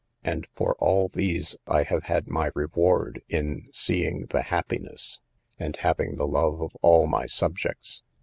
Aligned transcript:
And 0.23 0.47
for 0.55 0.75
all 0.79 1.09
these 1.09 1.55
I 1.67 1.83
have 1.83 2.05
had 2.05 2.27
my 2.27 2.49
reward, 2.55 3.21
in 3.29 3.69
seeing 3.71 4.25
the 4.31 4.41
happiness, 4.41 5.19
and 5.59 5.75
having 5.75 6.15
the 6.15 6.25
love 6.27 6.59
of 6.59 6.75
all 6.81 7.05
my 7.05 7.27
subjects. 7.27 8.01